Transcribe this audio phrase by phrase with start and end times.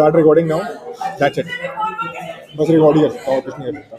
[0.00, 0.60] Start recording now
[1.20, 1.46] that's it
[2.58, 3.98] बस record ही। और कुछ नहीं कर